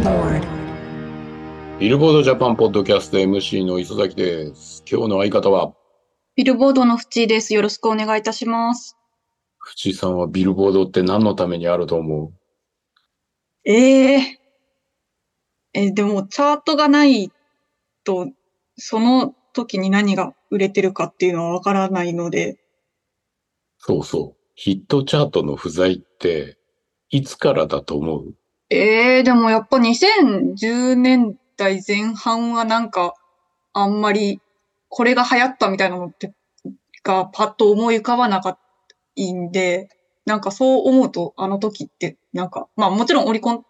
[0.00, 0.40] aboard.
[1.78, 4.82] ビルボードジャパンポッドキャスト MC の磯崎です。
[4.90, 5.74] 今日の相方は、
[6.36, 7.54] ビルボードの縁です。
[7.54, 8.96] よろしくお願いいたします。
[9.58, 12.32] 藤井さんはビルボードって何のためにあると思う？
[13.64, 14.38] ええ
[15.74, 17.30] え、でも、チャートがない
[18.04, 18.28] と、
[18.76, 22.58] その時に何が売れてるかっていうのはわからないので、
[23.78, 24.40] そうそう。
[24.54, 26.58] ヒットチャートの不在って、
[27.10, 28.34] いつからだと思う？
[28.70, 33.14] ええでもやっぱ2010年代前半はなんか、
[33.72, 34.40] あんまり、
[34.88, 36.32] これが流行ったみたいなのって、
[37.02, 38.60] がパッと思い浮かばなかった
[39.16, 39.88] いんで、
[40.24, 43.64] なんかそう思うと、あの時って、なんか、まあもちろんオリコン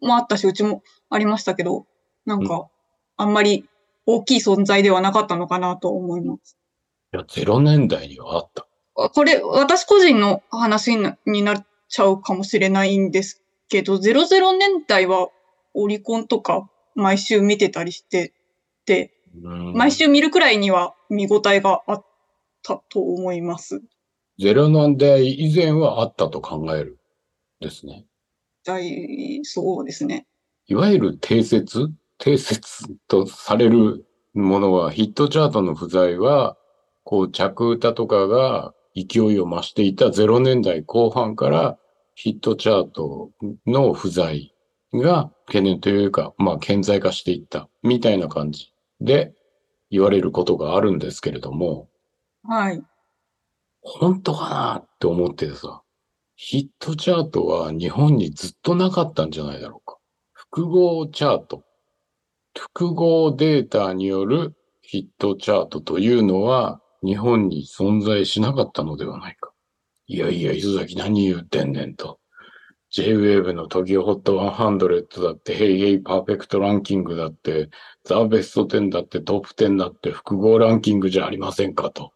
[0.00, 1.86] もあったし、うちもありましたけど、
[2.26, 2.68] なんか、
[3.16, 3.68] あんまり
[4.06, 6.56] 大きい存在ではなかったのかなと思います。
[7.14, 8.66] いや、0年代にはあった。
[8.96, 13.41] あこれ、私個人の話になになっちゃうかもしれないんです
[13.72, 15.30] けど、00年代は
[15.72, 18.34] オリコンとか毎週見てたりして
[18.84, 22.04] て、うん毎週見るくらいには見応えがあっ
[22.62, 23.80] たと思います。
[24.38, 26.98] 0年代以前はあったと考える。
[27.60, 28.04] ですね。
[28.64, 30.26] 大そうですね。
[30.66, 31.88] いわゆる定説？
[32.18, 34.04] 定説とされる
[34.34, 36.56] ものは、ヒットチャートの不在は、
[37.04, 41.78] こう、着歌とかが勢いを増していた0年代後半から、
[42.14, 43.30] ヒットチャート
[43.66, 44.54] の不在
[44.92, 49.32] が懸念というか、まあ、顕在化していった、みたいな感じで
[49.90, 51.88] 言われることがあるんですけれども、
[52.44, 52.82] はい。
[53.80, 55.82] 本当かなって思っててさ、
[56.36, 59.98] ヒットチャートは日本にずっとなかったんじゃないだろうか。
[60.32, 61.64] 複合チャート。
[62.58, 69.51] 複合データによるヒットチャートというのは日本に存在しなかったのではないか。
[70.06, 72.18] いやいや、磯崎何言ってんねんと。
[72.90, 77.70] J-Wave の TOKIOHOT 100だって、Hey Hey Perfect ランキングだって、
[78.04, 82.12] ザ・ベスト10だって、トップ10だって複合ランキングじゃありませんかと。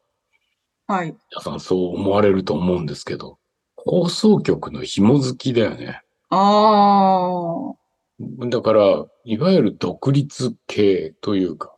[0.87, 1.17] はい。
[1.31, 3.39] 皆さんそう思われると思うんですけど、
[3.77, 6.03] 放送局の紐付きだよね。
[6.29, 8.47] ああ。
[8.49, 11.75] だから、いわゆる独立系というか、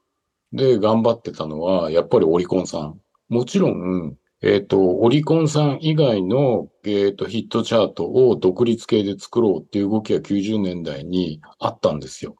[0.53, 3.00] で、頑張ってたのは、やっぱりオリコンさん。
[3.28, 12.37] もちろん、えっ、と、オリコンさん以外の、えっ、と、ヒットチャートを独立系で作ろうっていう動きが90年代にあったんですよ。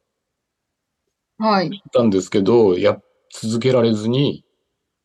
[1.39, 1.71] はい。
[1.73, 2.99] あったんですけど、や、
[3.33, 4.45] 続けられずに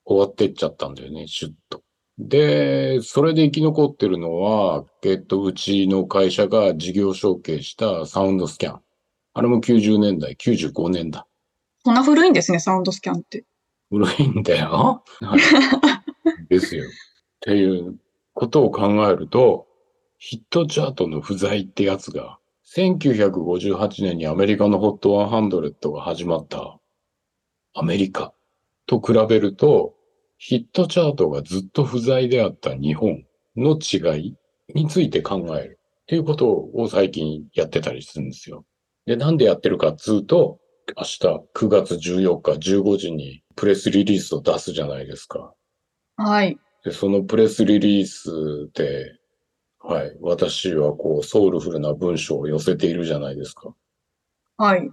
[0.05, 1.81] 終わってっちゃったんだよね、シュッと。
[2.19, 8.79] で、それで生き残ってるのは、えっと、うちの会社が事業承継したサウンドスキャン。
[9.33, 11.25] あれも90年代、95年だ。
[11.83, 13.45] そんな古いんですね、サウンドスキャンって。
[13.89, 15.03] 古いんだよ。
[15.21, 15.37] は
[15.89, 15.92] い
[16.53, 16.85] ですよ。
[16.85, 16.87] っ
[17.41, 17.97] ていう
[18.33, 19.67] ことを考えると、
[20.17, 22.39] ヒットチャートの不在ってやつが、
[22.75, 26.79] 1958年にアメリカの HOT100 が始まった
[27.73, 28.33] アメリカ
[28.85, 29.95] と比べると、
[30.37, 33.23] ヒットチャートがずっと不在であった日本
[33.55, 34.35] の違い
[34.73, 38.65] について考えるっていうことを最近やってたりするんですよ。
[39.05, 40.59] で、なんでやってるかっつうと、
[40.97, 41.19] 明日
[41.55, 45.53] 9月14日15時にプレスリリースを出すじゃないですか。
[46.17, 46.57] はい。
[46.83, 49.17] で、そのプレスリリースで、
[49.79, 53.73] はい、私はこうソウルフルな文章を寄せているじゃないですか。
[54.57, 54.91] はい。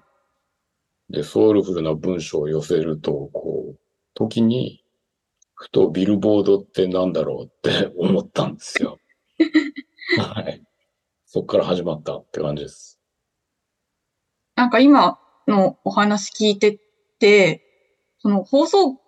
[1.10, 3.78] で、ソウルフルな文章を寄せると、こう、
[4.14, 4.84] 時に、
[5.54, 8.98] ふとビルボードってなんだろうって 思ったんですよ。
[10.19, 10.62] はい。
[11.26, 12.98] そっから始まったって感じです。
[14.54, 16.81] なんか今のお話聞いて
[17.19, 17.64] て、
[18.19, 19.00] その放送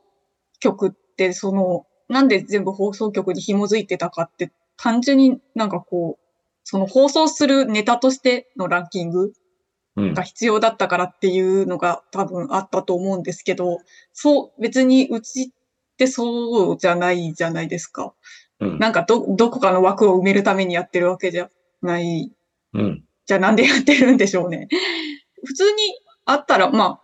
[0.61, 6.23] 局ってその、なんで全部放送局に紐づいてたかって、単純になんかこう、
[6.65, 9.33] その放送するネタとしてのランキング
[9.97, 10.23] うんが。
[10.23, 13.79] 必要だったからっていうのが多分あったと思うんですけど、
[14.13, 15.47] そう、別にうちっ
[15.97, 18.15] てそうじゃないじゃないですか。
[18.61, 18.79] うん。
[18.79, 21.51] なんかど、どこかの枠を埋めるためにやってるわけじゃ
[21.83, 22.33] ない
[22.73, 23.05] うん。
[23.27, 24.69] じゃあなんでやってるんでしょうね。
[25.45, 25.77] 普通に
[26.25, 27.01] あったら、まあ、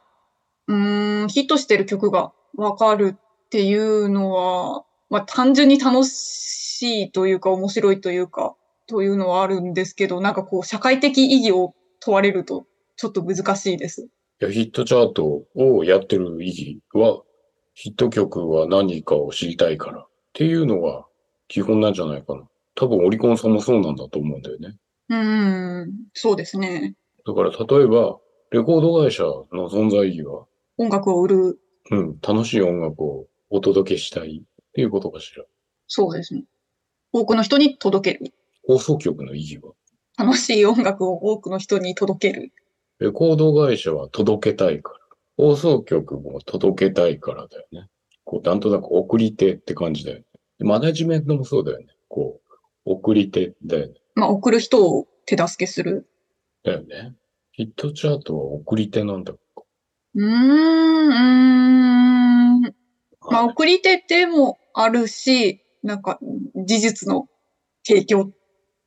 [0.69, 8.55] うーん、ヒットしてる曲がわかるっていうのは、まあ単純に楽しいというか面白いというか、
[8.87, 12.66] というのはあるんですけど、なんかこう社会的意義を問われると
[12.96, 14.08] ちょっと難しいです。
[14.40, 17.22] いや、ヒットチャートをやってる意義は、
[17.75, 21.06] ヒット曲は何かを知りたいからっていうのが
[21.49, 22.43] 基本なんじゃないかな。
[22.75, 24.76] 多分オリコンさんもそうなんだと思うんだよね。
[25.11, 26.94] うーん、そうですね。
[27.26, 28.19] だから例えば、
[28.50, 30.46] レコード会社の存在意義は、
[30.76, 34.43] 音楽を売る、うん、楽しい音楽をお届けしたい
[34.78, 35.42] っていうことかしら。
[35.88, 36.44] そうですね。
[37.12, 38.32] 多くの人に届ける。
[38.64, 39.72] 放送局の意義は、
[40.16, 42.52] 楽しい音楽を多くの人に届ける。
[43.00, 44.98] レコード会社は届けたいから。
[45.36, 47.88] 放送局も届けたいからだよね。
[48.22, 50.25] こう、なんとなく送り手って感じだよね。
[50.60, 51.86] マネジメントもそうだよね。
[52.06, 52.40] こ
[52.86, 53.94] う、送り手だよね。
[54.14, 56.08] まあ、送る人を手助けする。
[56.62, 57.16] だよね。
[57.50, 59.32] ヒットチャートは送り手なんだ。
[59.32, 62.18] うーん、うーん。
[63.30, 66.19] まあ、送り手でもあるし、なんか、
[66.54, 67.26] 事実の
[67.84, 68.30] 提供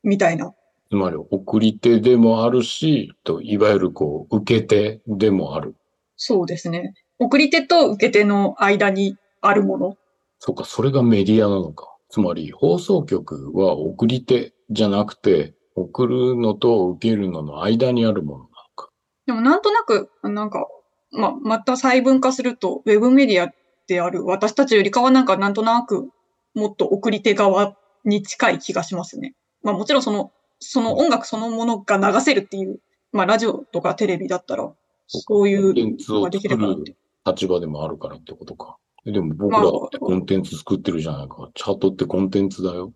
[0.04, 0.54] みたいな。
[0.90, 5.76] つまり、送り手でもあるし、と、いわゆるこう、受け手でもある。
[6.16, 6.94] そうですね。
[7.20, 9.96] 送り手と受け手の間にあるもの。
[10.40, 11.96] そっか、それがメディアなのか。
[12.10, 18.90] つまり、放送局は送り手じゃなくて、送るのと受けるのの間にあるものなのか。
[19.28, 20.68] でもなんとなく、なんか、
[21.12, 23.54] まあ、また細分化すると、ウェブメディア
[23.88, 26.10] である私たちよりかはなんかなんとなく、
[26.54, 27.76] もっと送り手側
[28.06, 29.36] に近い気がしますね。
[29.64, 32.80] まあもちろんその、その音楽そのものが流せるっていう、
[33.12, 34.72] まあラジオとかテレビだったら、
[35.08, 35.74] そういう
[36.08, 36.96] のができればなって。
[37.26, 38.78] 立場でもあるからってことか。
[39.06, 41.50] でも僕らだってコンテンツ作ってるじゃないか。
[41.54, 42.94] チャートってコンテンツだよ。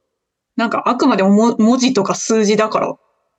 [0.55, 2.95] なんかあくまでもも文字とか数字だから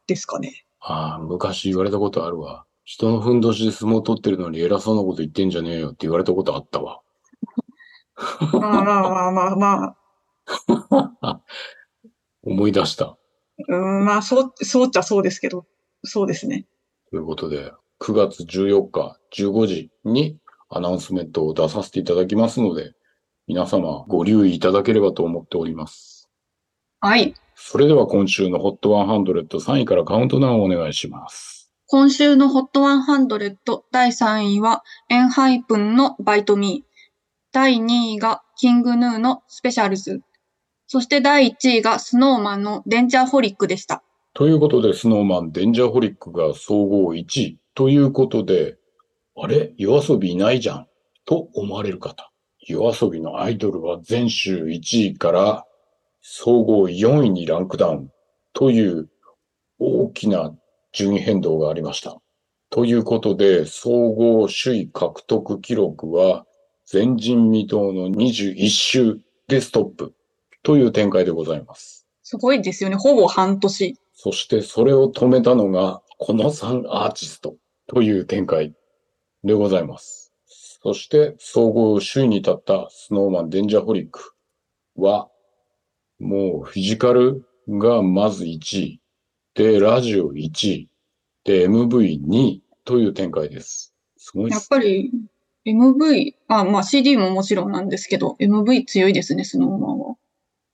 [0.06, 0.66] ですかね。
[0.81, 2.64] ああ、昔言われたことあるわ。
[2.84, 7.00] 人のふんどしで相撲取ってるのに偉そうなこと言ってんじゃねえよって言われたことあったわ。
[8.52, 11.42] まあまあまあまあまあ、
[12.42, 13.16] 思い出した。
[13.68, 15.66] うん、まあそう、そうっちゃそうですけど、
[16.04, 16.66] そうですね。
[17.10, 22.92] ということで、9月14日15時にアナウンスメントを出させていただきますので、
[23.46, 26.28] 皆様ご留意いただければと思っております。
[27.00, 27.34] はい。
[27.54, 31.72] それでは今週の HOT100 3位からカウントダウンをお願いします。
[31.86, 36.95] 今週の HOT100 第3位はエンハイプンのバイトミー。
[37.56, 40.20] 第2位がキングヌーのスペシャルズ。
[40.88, 44.02] そして第1位がスノーマンのデンジャーホリックでした。
[44.34, 47.58] ということで、スノーマン、デンジャーホリックが総合1位。
[47.74, 48.76] ということで、
[49.38, 49.72] あれ？
[49.78, 50.86] 夜遊びいないじゃん。
[51.24, 52.30] と思われる方。
[52.60, 55.64] 夜遊びのアイドルは全週1位から
[56.20, 58.10] 総合4位にランクダウン。
[58.52, 59.08] という
[59.78, 60.54] 大きな
[60.92, 62.18] 順位変動がありました。
[62.68, 66.44] ということで、総合首位獲得記録は
[66.92, 70.14] 前人未到の21週でストップ。
[70.66, 72.08] という展開でございます。
[72.24, 72.96] すごいですよね。
[72.96, 73.96] ほぼ半年。
[74.14, 77.54] そしてそれを止めたのが、この3アーティスト
[77.86, 78.74] という展開
[79.44, 80.32] でございます。
[80.82, 84.32] そして、総合首位に立ったスノーマンデンジャーホリック
[84.96, 85.28] は、
[86.18, 89.00] もうフィジカルがまず1位、
[89.54, 90.88] で、ラジオ1位、
[91.44, 93.94] で、MV2 位という展開です。
[94.16, 94.64] すごいやっす。
[94.64, 95.12] っぱり
[95.66, 100.14] MV、あ、まあ CD ももちろんなんですけど、MV 強いですね、スノーマンは。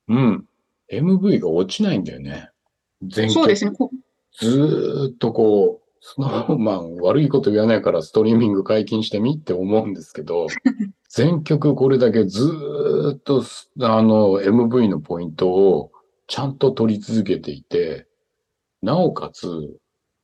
[0.08, 0.46] うん。
[0.92, 2.50] MV が落ちないんだよね。
[3.02, 3.72] 全曲そうですね。
[3.72, 3.90] こ
[4.38, 10.48] ずーっとこう、スノーマン悪いこと言わないからストリーミング解禁してみって思うんですけど、
[11.08, 15.92] 全曲これだけずーっとすあの MV のポイントを
[16.26, 18.06] ちゃんと取り続けていて、
[18.82, 19.46] なおかつ、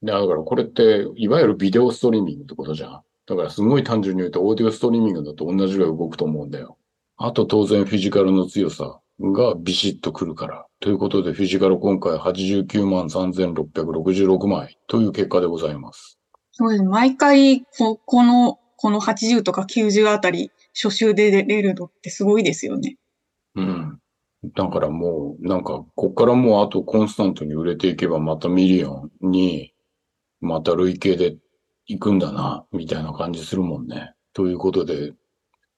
[0.03, 3.03] だからこれっていわゆるビデオストリーミングってことじゃん。
[3.29, 6.79] だからすごい単純に言うとオーディオストリーミングだと同じぐらい動くと思うんだよ。
[7.19, 10.67] あと当然フィジカルの強さがビシッとくるから。
[10.81, 16.19] ということでフィジカル今回89万3666枚という結果でございます。
[16.53, 16.85] そうです。
[16.85, 22.97] 毎回こ、この、この80とか90あたり、初週で出れるのってすごいですよね。
[23.57, 23.99] うん。
[24.55, 29.75] だからもう、なんか、こっからもうあとコンスタントに売れていけばまたミリオンに、
[30.41, 31.37] また累計で
[31.91, 34.13] 行くんだな、みたいな感じするもんね。
[34.35, 35.15] ということで、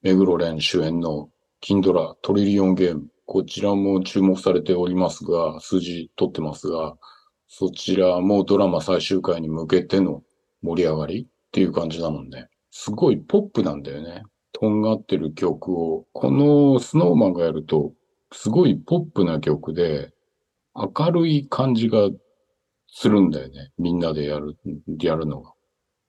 [0.03, 6.97] 目黒蓮主演の金ドラトリリオンゲーム、こちらも注目されておりますが、数字取ってますが、
[7.47, 10.25] そちらもドラマ最終回に向けての
[10.63, 12.49] 盛り上がりっていう感じなもんね。
[12.73, 14.25] すごいポップなんだよね。
[14.53, 17.93] とんがってる曲を、このスノーマンがやると、
[18.33, 20.13] すごいポップな曲で、
[20.75, 22.09] 明るい感じが
[22.89, 23.71] するんだよね。
[23.79, 24.57] みんなでやる、
[24.99, 25.53] やるのが。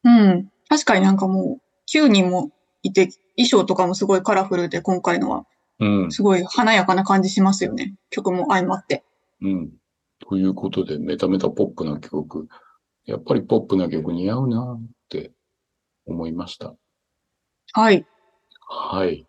[0.03, 0.51] うん。
[0.70, 2.51] 確かになんかもう、9人も
[2.84, 5.46] いて、衣装とかもすごいカラフルで、今回のは、
[5.79, 6.12] うん。
[6.12, 7.96] すごい華やかな感じしますよね。
[8.10, 9.03] 曲も相まって。
[9.41, 9.72] うん。
[10.20, 12.48] ということで、メタメタポップな曲。
[13.05, 15.31] やっぱりポップな曲似合うなって
[16.05, 16.75] 思いました。
[17.74, 18.05] はい。
[18.67, 19.27] はい。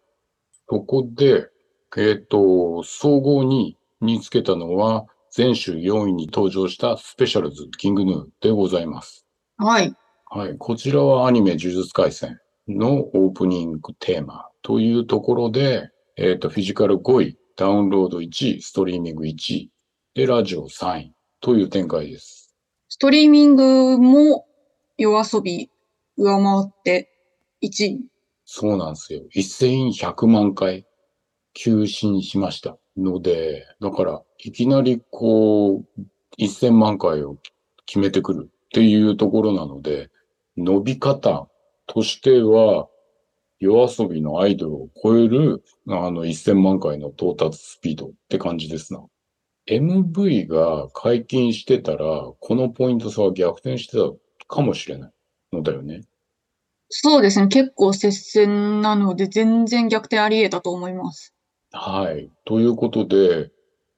[0.68, 1.48] そこで、
[1.96, 9.24] えっ、と、総合ににつけたのは、前週4位に登場したスペシャルズ、キングヌーでございます。
[9.56, 9.94] はい。
[10.34, 10.56] はい。
[10.56, 19.70] こちらはアニメ呪術廻戦のオープニングテーマというところで、えっ、と、フィジカル5位、ダウンロード1位、ストリーミング1位、
[20.14, 22.56] で、ラジオ3位という展開です。
[22.88, 24.46] ストリーミングも
[24.96, 25.70] 夜遊び
[26.16, 27.10] 上回って
[27.62, 28.00] 1位。
[28.46, 29.20] そうなんですよ。
[29.36, 30.86] 1100万回
[31.52, 35.84] 休診しましたので、だから、いきなりこう、
[36.38, 37.36] 1000万回を
[37.84, 40.08] 決めてくるっていうところなので、
[40.56, 41.48] 伸び方
[41.86, 42.88] としては、
[43.58, 49.04] 夜遊びのアイドルを超える、あの、1000万回の到達スピードって感じですな。
[49.68, 54.10] MV が解禁してたら、このポイント差は逆転してた
[54.48, 55.12] かもしれない
[55.52, 56.02] のだよね。
[56.88, 57.46] そうですね。
[57.48, 61.32] 結構接戦なので、全然逆転あり得たと思います。
[61.70, 62.30] はい。
[62.44, 63.50] ということで、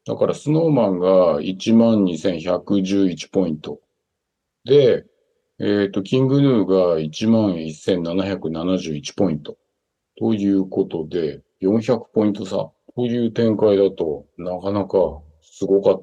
[0.07, 3.81] だからスノーマンが12,111ポイント。
[4.65, 5.07] で、
[5.61, 9.57] えっ、と、 King Gnu が11,771ポイント。
[10.19, 12.73] ということで、400ポイント差。
[12.97, 14.99] という展開だと、なかなか
[15.43, 16.03] すごかっ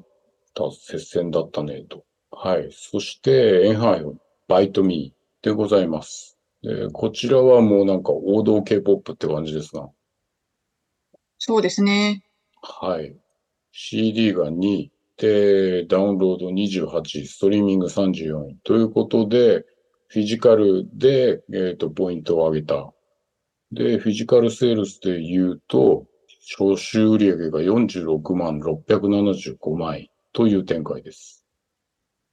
[0.54, 2.04] た接戦だったね、と。
[2.30, 2.68] はい。
[2.72, 6.38] そして、 ENHYPEN、Bite Me でございます。
[6.62, 9.90] でこちらはもうなんか王道 K-POP って感じですな。
[11.38, 12.24] そうですね。
[12.62, 13.16] はい。
[13.72, 14.88] CD が2
[15.18, 19.64] で、ダウンロード28、ストリーミング34ということで、
[20.08, 22.92] フィジカルで、えっ、と、ポイントを上げた。
[23.70, 26.06] で、フィジカルセールスで言うと、
[26.58, 31.44] 初週売上が46万675万円という展開です。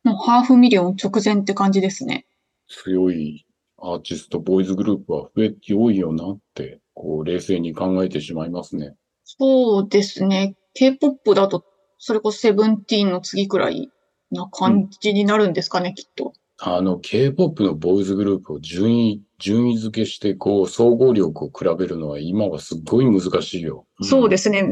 [0.03, 2.25] もうハーフミリオン直前って感じですね。
[2.67, 3.45] 強い
[3.77, 8.95] アーティスト、ボーイズグループは増えて多いよなって、こう、冷静に考えてしまいますね。
[9.23, 10.55] そうですね。
[10.73, 11.63] K-POP だと、
[11.99, 13.91] それこそセブンティーンの次くらい
[14.31, 16.33] な感じになるんですかね、きっと。
[16.61, 23.85] あの、K-POP のボーイズグループを順位、順位付けして、こう、総合力を比べるのは今はすっごい難しいよ。
[24.01, 24.69] そうですね。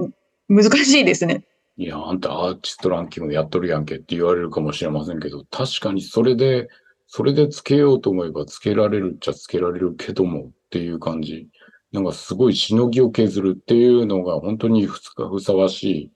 [0.49, 1.43] 難しいですね。
[1.77, 6.69] いや、あんたアーティストランキングやっとるやんけって言われるかもしれませんけど、確かにそれで、
[7.07, 11.47] それでつけようと思えばつけられるっちゃつけられるけどもっていう感じ。
[11.93, 16.11] なんかすごいしのぎを削るっていうのが本当にふつかふさわしい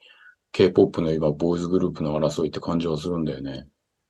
[0.51, 3.67] K-POP の今、ボーイズグループの争いって感じはするんだよね。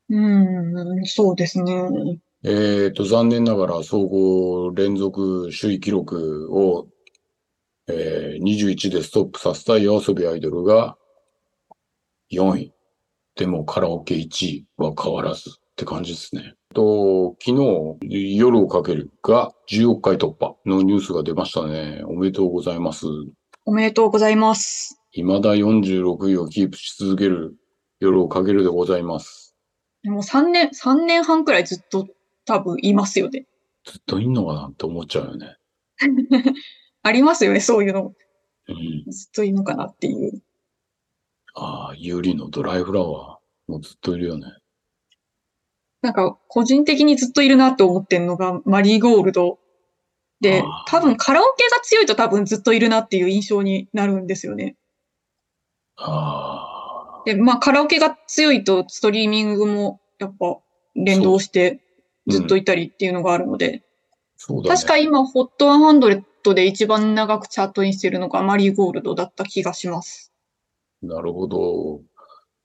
[0.10, 2.20] うーん、そうですね。
[2.44, 6.88] えっと、残念ながら総合連続首位記録を、
[7.88, 10.98] えー21でストップさせた夜遊びアイドルが
[12.32, 12.74] 4位。
[13.36, 16.54] でもカラオケ1位は変わらずって感じですね。
[16.74, 17.58] と、昨
[18.02, 22.02] 日、夜をかけるが10億回突破のニュースが出ましたね。
[22.06, 23.06] おめでとうございます。
[23.66, 25.01] おめでとうございます。
[25.14, 27.56] 未だ46位をキープし続ける
[28.00, 29.56] 夜をかけるでございます。
[30.04, 32.08] でも3年、3年半くらいずっと
[32.46, 33.46] 多分いますよね。
[33.84, 35.58] ずっといんのかなって思っちゃうよね。
[37.04, 38.14] ありますよね、そういうの。
[38.68, 39.12] うん。
[39.12, 40.42] ずっといるのかなっていう。
[41.56, 43.72] ああ、ユーリのドライフラワー。
[43.72, 44.48] もうずっといるよね。
[46.02, 49.60] なんか、個人的にずっといるなって思ってんのが、マリーゴールド。
[50.40, 54.76] で多分カラオケが強いと多分ずっといるなっていう印象になるんですよね。
[56.02, 57.24] ああ。
[57.26, 60.58] で、まあカラオケが強いとストリーミングもやっぱ
[60.96, 61.82] 連動して
[62.28, 63.84] ずっといたりっていうのがあるので、
[64.38, 64.76] そうだね。
[64.76, 70.32] 確か今 HOT100 で一番長くチャートインしてるのがマリーゴールドだった気がします。
[71.02, 72.02] なるほど。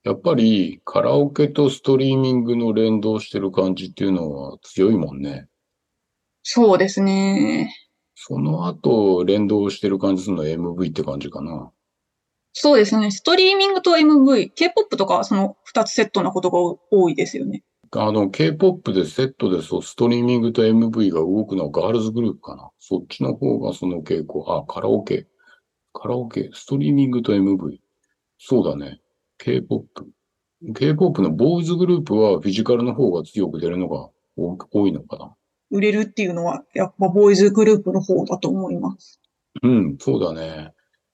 [0.03, 5.47] やっぱりカラオケとストリーミングの連動してる感じっていうのは強いもんね。
[6.43, 7.75] そうですね。
[8.15, 11.71] その後連動してる感じするのは MV って感じかな。
[12.59, 13.11] そうですね。
[13.11, 16.57] ストリーミングと MV、K-POP とかはその2つセットなことが
[16.89, 17.63] 多いですよね。
[17.91, 22.71] あの、K-POP でセットでそう、ストリーミングと MV が動くのはガールズグループかな。
[22.79, 24.43] そっちの方がその傾向。
[24.47, 25.27] あ、カラオケ。
[25.93, 27.77] カラオケ、ストリーミングと MV。
[28.39, 29.01] そうだね。
[29.37, 30.07] K-POP。
[30.73, 35.35] K-POP のボーイズグループはフィジカルの方が強く出るのが多多いのかな。
[35.69, 39.21] 売れるっていうのは、やっぱボーイズグループの方だと思います。
[39.61, 40.73] うん、そうだね。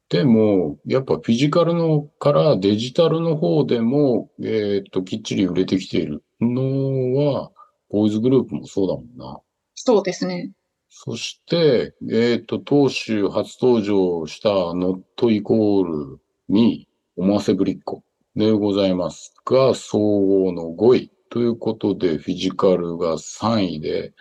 [0.10, 7.52] でも、やっぱフィジカルのからデジタルの方でも、えっと、きっちり売れてきているのは、
[7.90, 9.40] ボーイズグループもそうだもんな。
[9.76, 10.52] そうですね。
[10.90, 16.18] そして、えっと、当週初登場した Not Equal
[16.48, 18.04] に、思わせぶりっ子
[18.36, 24.14] でございますが、総合の5位ということで、フィジカルが3位で、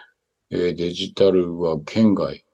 [0.51, 2.45] えーデジタルは県外。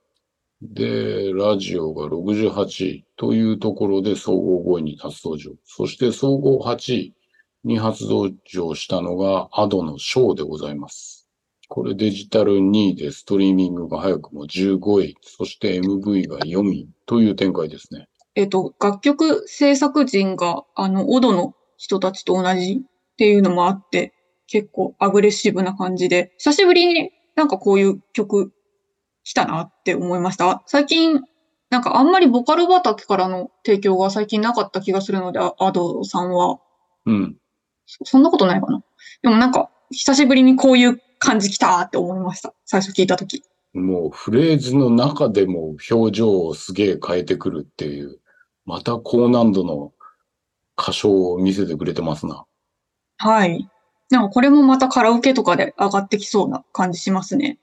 [0.60, 5.52] で、ラジオが68位というところで総合5位に初登場。
[5.64, 7.14] そして総合8位
[7.64, 11.28] に初登場したのがアドのショーでございます。
[11.68, 18.08] これデジタル2位でストリーミングが早くも15位、そして MV が4位という展開ですね。
[18.34, 24.14] えっと、楽曲制作人が、あの、オドの人たちと同じっていうのもあって、
[24.46, 28.52] 結構アグレッシブな感じで、久しぶりになんかこういう曲
[29.28, 30.62] 来たなって思いました。
[30.64, 31.20] 最近、
[31.68, 36.61] なんかあんまりボカロ畑からの提供が最近なかった気がするので、あアドさんは。
[37.04, 37.37] うん。
[37.85, 38.82] そそんなことないかな。
[39.20, 42.54] でもなんか、久しぶりにこういう感じ来たって思いました。
[42.64, 43.44] 最初聞いたとき。
[43.75, 48.20] もうフレーズの中でも表情をすげえ変えてくるっていう、
[48.64, 49.92] また高難度の
[50.80, 52.47] 歌唱を見せてくれてますな。
[53.18, 53.68] はい。
[54.08, 57.58] なんかこれもまたカラオケとかで上がってきそうな感じしますね。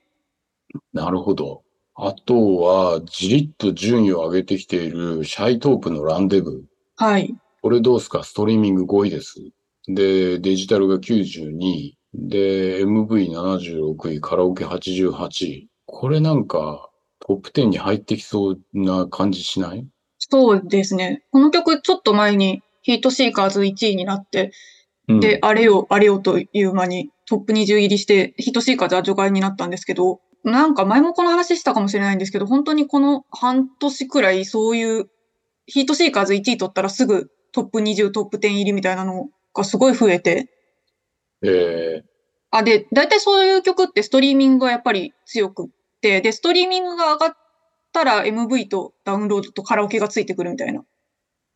[0.92, 1.62] なるほど。
[1.94, 6.62] あとは、じりっと順位を上げてきているシャイトープのランデブー。
[6.96, 7.34] はい。
[7.62, 8.22] これどうすか？
[8.22, 9.36] ストリーミング5位です。
[9.88, 11.98] で、デジタルが92位。
[12.12, 15.68] で、MV76 位、カラオケ88位。
[15.86, 19.86] これなんか、トップ10に入ってきそうな感じしない？
[20.18, 21.24] そうですね。
[21.30, 24.52] この曲ちょっと前にヒートシーカーズ1位になって、
[25.08, 35.10] うんで、あれよ、あれよという間にトップ20入りして、ヒートシーカーズは除外になったんですけど、なんか前もこの話したかもしれないんですけど、本当にこの半年くらいそういう、
[35.66, 40.48] ヒートシーカーズ1位取ったらすぐトップ20、トップ10入りみたいなのがすごい増えて、
[41.42, 42.04] え
[42.52, 45.68] あ、で、大体そういう曲ってストリーミングがやっぱり強くっ
[46.00, 47.36] て、で、ストリーミングが上がっ
[47.92, 50.84] たら MV とダウンロードとカラオケがついてくるみたいな。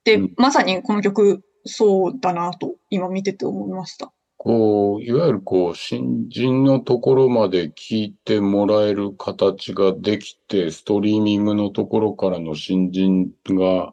[0.04, 4.12] で、うんまさにこの曲、そうだなと、今見てて思いました。
[4.42, 13.92] こう、いわゆるこう、新人のところまで聞いてもらえる形ができて、ストリーミングのところからの新人が、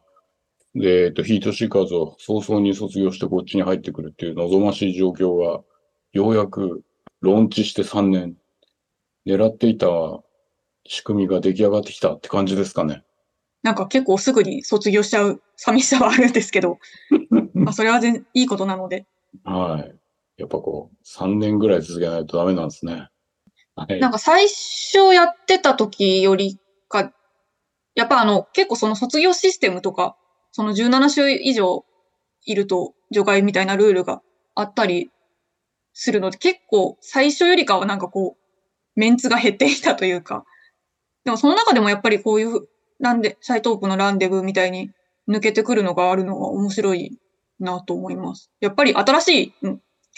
[0.82, 5.60] えっと、ヒートシーカーズを早々に卒業してこっちに入ってくるっていう望ましい状況が、
[6.14, 6.82] ようやく
[7.20, 8.34] ローンチして3年、
[9.26, 9.86] 狙っていた
[10.86, 13.04] 仕組みが出来上がってきたって感じですかね。
[13.62, 16.78] なんか結構すぐに卒業しちゃう寂しさはあるんですけど、
[17.52, 19.04] まあそれは全然いいことなので。
[19.44, 19.97] はい。
[20.38, 23.08] やっぱこう、3年ぐらい続けないとダメなんですね。
[23.74, 24.00] はい。
[24.00, 27.12] なんか最初やってた時よりか、
[27.94, 30.16] やっぱあの、結構その卒業システムとか、
[30.52, 31.84] その17週以上
[32.44, 34.22] いると除外みたいなルールが
[34.54, 35.10] あったり
[35.92, 40.44] するので、結構最初よりかはなんかこう、メンツが減っていたというか、
[41.24, 42.68] でもその中でもやっぱりこういう、
[43.00, 44.90] なんで、シャイトープのランデブーみたいに
[45.28, 47.18] 抜けてくるのがあるのは面白い
[47.60, 48.50] なと思います。
[48.60, 49.54] やっぱり新しい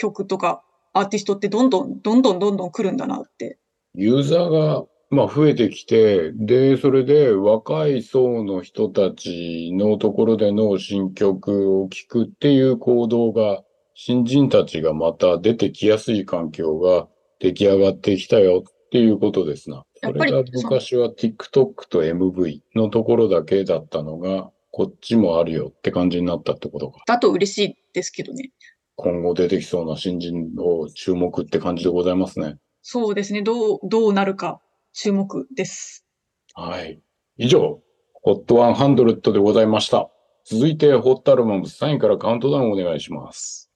[0.00, 3.58] 曲とかアーティストってどんどん、どんどんどんどん来るんだなって
[3.94, 13.62] ユーザーが、まあ、増えてきて、で、それで若い層の人たちのところでの新曲を聴くっていう行動が、
[13.94, 17.06] 新人たちがまた出てきやすい環境が
[17.40, 19.84] 出来上がってきたよっていうことですな。
[19.96, 27.02] そやっぱりれが昔は TikTok と MV のところだけだったのが、こっちもあるよって感じになったってことか。
[27.06, 28.52] だと嬉しいですけどね。
[29.00, 32.56] 今後出てきそうな新人を注目って感じでございますね。
[32.82, 33.42] そうですね。
[33.42, 34.60] どう、どうなるか
[34.92, 36.06] 注目です。
[36.54, 37.00] はい。
[37.36, 37.80] 以上、
[38.24, 40.10] HOT100 でございました。
[40.44, 43.70] 続いて、ホットアルバム3位からカウントダウンお願いします。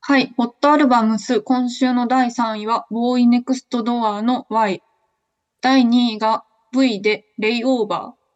[0.00, 0.32] はい。
[0.36, 4.82] ホットアルバムス、今週の第3位は、ボーイネクストドアの Y。
[5.60, 8.26] 第2位が V でレイオーバー。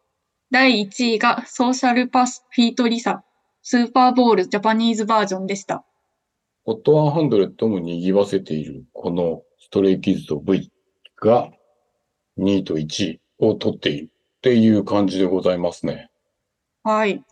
[0.51, 3.23] 第1位がソーシャルパスフィートリサ。
[3.61, 5.85] スーパーボールジャパニーズバージョンでした。
[6.67, 10.71] HOT100 も賑わせている、このストレイキッズと V
[11.19, 11.51] が
[12.37, 14.09] 2位と1位を取っているっ
[14.41, 16.09] ていう感じでございますね。
[16.83, 17.23] はい。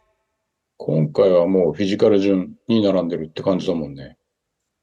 [0.78, 4.18] 今回はもうフィジカル順に並んでるって感じだもんね。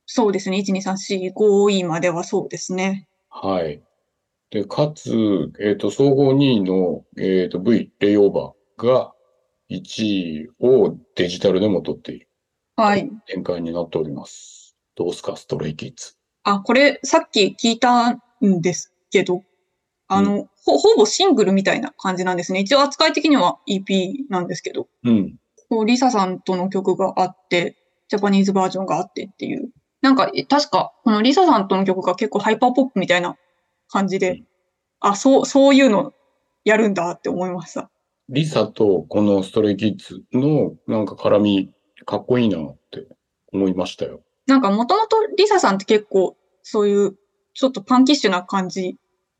[0.06, 0.58] そうですね。
[0.58, 3.08] 1、2、3、4、5位まではそうですね。
[3.28, 3.82] はい。
[4.50, 9.12] で、かつ、えっ、と、総合2位の、えっ、と、V、レイオーバーが
[9.70, 12.28] 1位をデジタルでも取っている
[12.76, 13.10] はい。
[13.26, 14.76] 展開になっております。
[14.94, 16.14] どうすか、ストレイキッズ。
[16.44, 18.20] あ、これ、さっき聞いたん
[18.60, 19.42] ですけど、
[20.08, 22.60] あの、ほ、ほぼシングルみたいな感じなんですね。
[22.60, 25.36] 一応扱い的には EP なんですけど、うん。
[25.68, 27.76] こうリサさんとの曲があって、
[28.08, 29.70] ジャパニーズバージョンがあってっていう。
[30.02, 33.36] なんか、え確か、このリサさんとの曲が結構ハイパーポップみたいな
[33.88, 34.42] 感じで、
[35.00, 36.12] あ、そう、そういうの
[36.64, 37.90] やるんだって思いました。
[38.28, 41.70] リサとこのストレイキッズのなんか絡み、
[42.04, 43.06] かっこいいなって
[43.52, 44.22] 思いましたよ。
[44.46, 47.16] なんか、もともとリサさんって結構、そういう、
[47.54, 48.96] ちょっとパンキッシュな感じ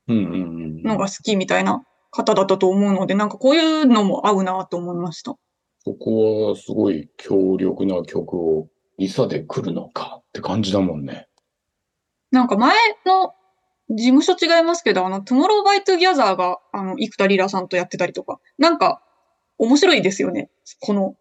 [0.09, 0.83] うんうんうん。
[0.83, 5.37] のが好きみたいな方だったと思うので、なんかこういうのも合うなと思いました。
[5.85, 11.29] ここはすごい強力な曲をリサで来るのかって感じだもんね。
[12.31, 13.35] なんか前の
[13.91, 19.03] 事務所違いますけど、あの、 TOMORROW X TOGETHER が、あの、幾田りらさんとやってたりとか、なんか、
[19.59, 20.51] 面白いですよね。
[20.81, 21.15] この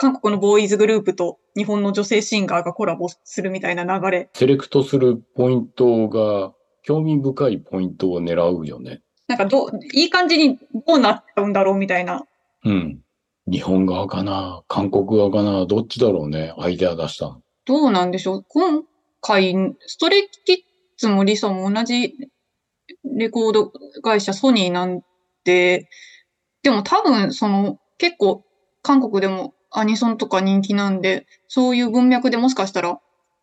[0.00, 4.30] 韓国のボーイズグループと日本の女性シンガーがコラボするみたいな流れ。
[4.32, 9.02] セレクトするポイントが、興味深いポイントを狙うよね。
[9.28, 12.24] なんかどう、いい感じにどうなっちゃうんだろうみたいな。
[12.64, 13.00] うん。
[13.46, 14.62] 日本側かな？
[14.68, 15.66] 韓国側かな？
[15.66, 16.54] どっちだろうね？
[16.56, 17.42] アイデア出したの。
[17.66, 18.44] どうなんでしょう？
[18.48, 18.82] 今
[19.20, 19.54] 回、
[19.86, 20.56] ストレイキッ
[20.96, 22.14] ズもリサも同じ
[23.04, 23.70] レコード
[24.02, 25.02] 会社ソニーなん
[25.44, 25.90] で、
[26.62, 28.46] でも多分その結構
[28.80, 33.00] 韓国でもアニソンとか人気なんで、そういう文脈でもしかしたら、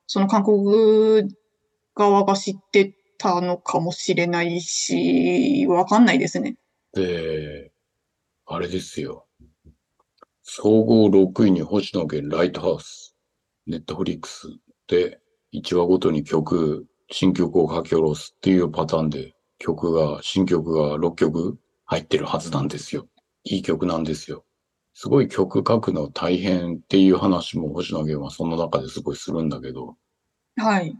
[0.07, 1.33] その韓国
[1.95, 6.57] 側が知ってたのかもしれないし、わかんないですね。
[6.93, 7.71] で、
[8.45, 9.25] あれですよ。
[10.43, 13.15] 総合6位に星野源ライトハウス。
[13.65, 14.47] ネットフリックス
[14.87, 15.19] で
[15.53, 23.07] 1話ごとに曲、新曲を書き下ろすっていうパターンで曲が、新曲が6曲入ってるはずなんですよ。
[23.43, 24.45] いい曲なんですよ。
[24.99, 29.95] すごい曲書くの大変っていう話も星野源はその中ですごいするんだけど、
[30.55, 30.97] はい。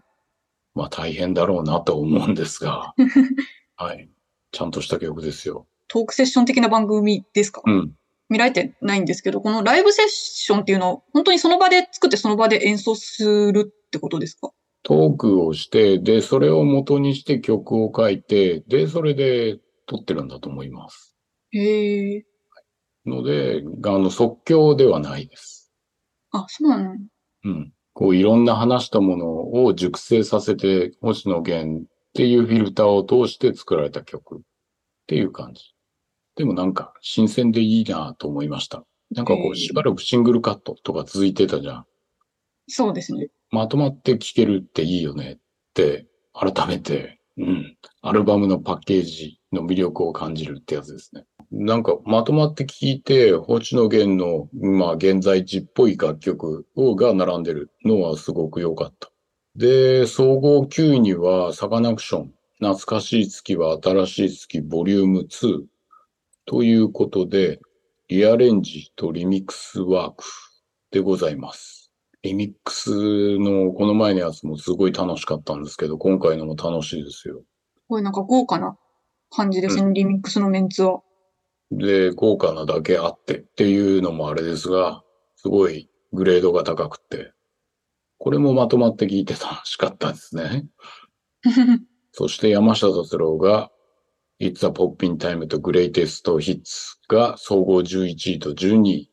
[0.76, 2.94] まあ大変だろうなと思うんですが、
[3.76, 4.08] はい。
[4.52, 5.66] ちゃんとした曲ですよ。
[5.88, 7.64] トークセッション的な番組ですか？
[7.66, 7.96] うん。
[8.30, 14.52] 見られてないんですけど、このライブセッションっていうのを本当にその場で作ってその場で演奏するってことですか？
[14.84, 19.58] トークをして、で、それを元にして曲を書いて、で、それで
[19.88, 21.16] 撮ってるんだと思います。
[21.50, 22.26] へえ。
[23.08, 25.72] ので、あの、即興ではないです。
[26.32, 26.96] あ、そうなの？
[27.46, 27.74] うん。
[27.94, 34.42] こう、いろんな話したものを熟成させて、星野源っていうフィルターを通して作られた曲っ
[35.08, 35.74] ていう感じ。
[36.36, 38.84] でもなんか、新鮮でいいなと思いました。
[39.12, 41.86] なんかこう、しばらくシングルカットとか続いてたじゃん。
[42.68, 43.30] そうですね。
[43.50, 45.40] まとまって聴けるっていいよねっ
[45.74, 51.24] て、改めて、うん、アルバムのパッケージの魅力を感じるってやつですね。
[51.52, 59.10] なんか、まとまって聴いて、星野源の、まあ、現在地っぽい楽曲をが並んでるのはすごく良かった。
[59.56, 65.64] で、総合9位には、サカナクション、懐かしい月は新しい月、ボリューム2
[66.46, 67.60] ということで、
[68.10, 70.24] リアレンジとリミックスワーク
[70.92, 71.92] でございます。
[72.24, 77.42] リミックスのこの前のやつもすごい楽しかったんですけど、今回のも楽しいですよ。
[77.88, 78.78] これなんか豪華な
[79.30, 81.02] 感じですね、リミックスのメンツは。
[81.72, 85.04] で、豪華なだけあってっていうのもあれですが、
[85.36, 87.34] すごいグレードが高くて、
[88.20, 90.66] これもまとまって聞いて楽しかったですね。
[92.14, 93.72] そして山下達郎が
[94.40, 99.12] It's a Poppin' Time と Greatest Hits が総合11位と12位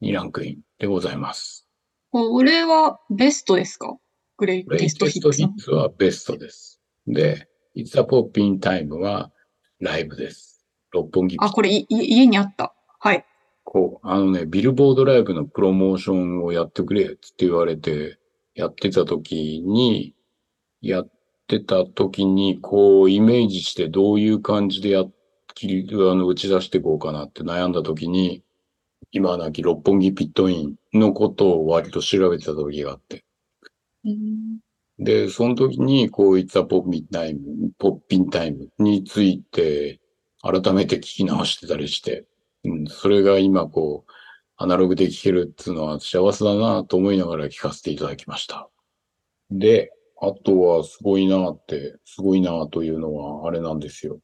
[0.00, 1.66] にランクインでございます。
[2.10, 3.96] これはベストですか？
[4.38, 6.80] グレイテストヒッ Greatest ツはベストです。
[7.06, 9.30] で、It's a Poppin' Time は
[9.80, 10.55] ライブです。
[10.96, 12.74] 六本木あ、これいい家にあった。
[12.98, 13.24] はい。
[13.64, 18.18] こう、あのね、ビルボードライブのプロモーションをやってくれって言われて、
[18.54, 20.14] やってた時に、
[20.80, 21.10] やっ
[21.46, 25.12] てた時に、こう、イメージしてどういう感じでやっ、
[25.54, 28.42] 切り、あの、打ち出していこうかなって悩んだ時に、
[29.10, 33.24] 今なき六本木ピットインのことを割と調べてた時があって。
[34.04, 34.58] うん
[34.98, 40.00] で、その時に、こう、いったポッピンタイム、ポッピンタイムについて、
[40.46, 42.24] 改めて聞き直してたりして、
[42.64, 44.12] うん、それが今、こう、
[44.56, 48.68] アナログで聞けるっていうのは幸せだなと思いながら聞かせていただきました。
[49.50, 54.18] で、あとはすごいなって、すごいなというのはあれなんですよ。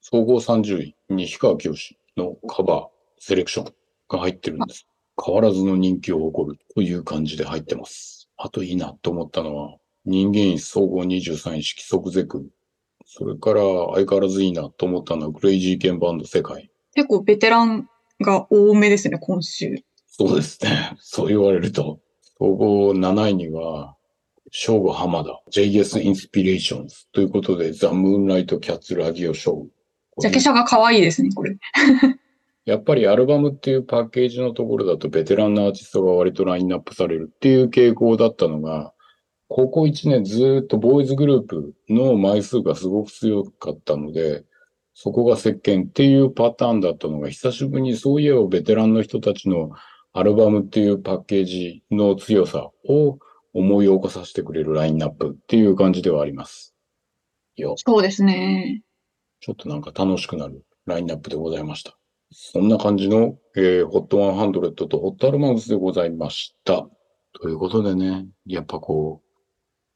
[0.00, 3.74] 総合30位、西川きよしのカバー、セレクション
[4.08, 4.86] が入ってるんです。
[5.24, 8.28] 変わらずの人気を誇るという感じで入ってます。
[8.36, 12.50] あといいなと思ったのは、人間総合23位色即ゼク。
[13.10, 13.62] それから
[13.94, 16.70] 相変わらずいいなと思ったのは、クレイジーケンバンド世界。
[16.94, 17.88] 結構ベテラン
[18.20, 19.76] が多めですね、今週。
[20.06, 20.94] そうですね。
[21.00, 22.00] そう言われると。
[22.38, 23.96] 総合7位には、
[24.52, 29.66] 正吾浜田、JS Inspirations ということで、ザ・ムーンライト・キャッツ・ラディオ・ショー。
[30.18, 31.56] ジャケ写が可愛いですね、これ。
[32.66, 38.92] やっぱりアルバムっていうパッケージのところだとベテランのアーティストが割とラインナップされるっていう傾向だったのが、
[39.48, 44.44] ここ1年ずーっとボーイズグループの枚数がすごく強かったので、
[44.94, 49.70] そこが石鹸っていうパターンだったのが、久しぶりにそういえばベテランの人たちの
[50.12, 53.18] アルバムっていうパッケージの強さを
[53.54, 56.74] 思い起こさせてくれるラインナップっていう感じではあります。
[57.56, 57.74] よ。
[57.76, 58.82] そうですね。
[59.40, 61.96] ちょっとなんか楽しくなるラインナップでございました。
[62.32, 66.88] そんな感じの、えー、HOT100 と HOT アルマウスでございました。
[67.40, 69.27] ということでね、やっぱこう、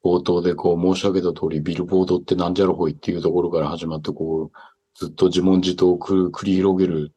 [0.04, 4.58] 冒頭でこう申し上げた通り、ビルボードってなんじゃらほいっていうところから始まって、こう、
[4.98, 7.12] ずっと自問自答を繰繰り広げる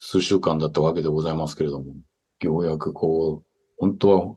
[0.00, 1.94] 数週間だったわけでございますけれども、
[2.40, 3.46] ようやくこう、
[3.78, 4.36] 本当は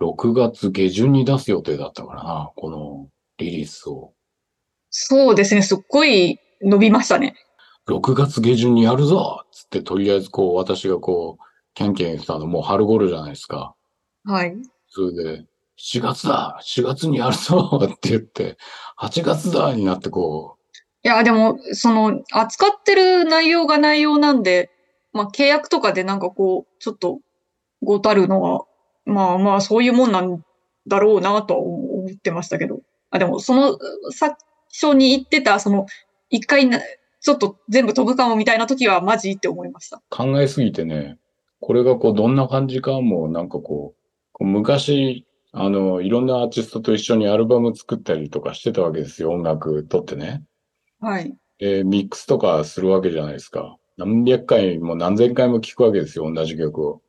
[0.00, 4.12] 6月下旬に出す予定だったからな、このリリースを。
[4.90, 5.62] そうですね。
[5.62, 7.34] すっごい伸びましたね。
[7.88, 13.74] 6月下旬にやるぞつって、とりあえずこう、私がこう、キャンキャン言ってたのもう春頃じゃないですか。
[14.24, 14.56] はい。
[14.88, 15.46] それで、
[15.78, 18.56] 7月だ !4 月にやるぞ って言って、
[18.98, 20.56] 8月だになってこ
[21.02, 24.70] いや、でも、その、扱ってる内容が内容なんで、
[25.12, 27.20] まあ、契約とかでなんかこう、ちょっと、
[27.82, 28.64] ごたるのは、
[29.04, 30.42] まあまあ、そういうもんなん
[30.86, 32.80] だろうなとは思ってましたけど。
[33.10, 33.78] あ、でも、その、
[34.10, 34.34] 最
[34.72, 35.86] 初に言ってた、その、
[36.30, 36.80] 一回な、
[37.20, 39.98] ちょっと全部飛ぶかもみたいな時は、マジって思いました。
[39.98, 41.18] う、考えすぎてね、
[41.60, 50.44] これがこう、どんな感じかも、なんかこう、こう昔、あの、いろんなアーティストと一緒にアルバム作ったりとかしてたわけですよ、音楽撮ってね。
[51.00, 51.36] はい。
[51.58, 53.76] で、ミックスとかするわけじゃないですか。
[53.96, 57.02] 何百回も何千回も聴くわけですよ、同じ曲を。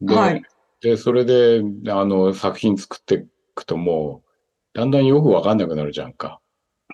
[0.00, 0.42] で、はい
[0.80, 3.18] で、それで、あの、作品作ってい
[3.54, 6.40] くともう、だんだんよくわかんなくなるじゃんか。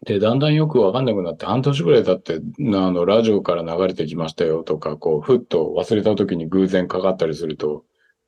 [0.07, 2.41] で、だんだんよくわかんなくなって、半年ぐらい経って、あ
[2.91, 7.85] の、ラジオから流れてきましたよとか、こう、ふっと忘れた時に偶然かかったりすると、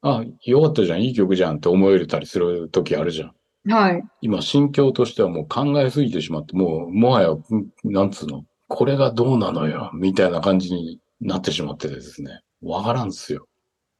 [0.08, 3.34] あ、よかったじゃん、いい曲じゃんって思えたりする時あるじゃん。
[3.68, 4.02] はい。
[4.20, 7.40] 今、心境としてはもう考えすぎてしまって、もう、もはや、ん
[7.82, 12.40] なんつうの、これがどうなのよ、みたいな感じになってしまっててですね。
[12.62, 13.48] わからんっすよ。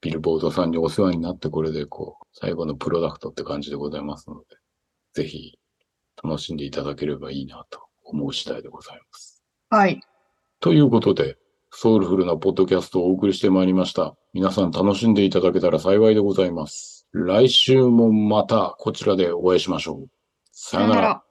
[0.00, 4.44] ビルボードさんにお世話になって、これでこう、最後のプロダクトって感じでございますので、
[5.14, 5.58] ぜひ、
[6.22, 9.42] 楽しんでいただければいいなと思う次第でございます。
[9.70, 10.00] はい。
[10.60, 11.36] ということで、
[11.70, 14.14] ソウルフルなポッドキャストをお送りしてまいりました。
[14.36, 17.06] 皆さん楽しんでいただけたら幸いでございます。
[17.12, 20.08] 来週もまたこちらでお会いしましょう。
[20.52, 21.25] さよなら。